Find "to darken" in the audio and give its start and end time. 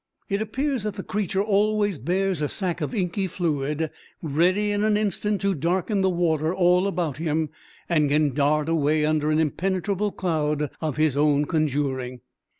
5.41-6.01